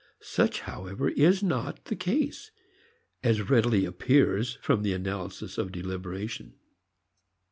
Such, 0.23 0.61
however, 0.61 1.09
is 1.09 1.43
not 1.43 1.85
the 1.85 1.95
case, 1.95 2.49
as 3.21 3.51
readily 3.51 3.85
appears 3.85 4.57
from 4.63 4.81
the 4.81 4.93
analysis 4.93 5.59
of 5.59 5.71
deliberation. 5.71 6.55